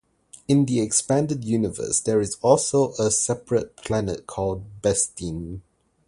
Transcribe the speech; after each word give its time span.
In 0.47 0.65
the 0.65 0.79
Expanded 0.81 1.45
Universe, 1.45 1.99
there 1.99 2.19
is 2.19 2.35
also 2.41 2.93
a 2.93 3.11
separate 3.11 3.75
planet 3.77 4.23
named 4.35 4.81
"Bestine". 4.81 5.61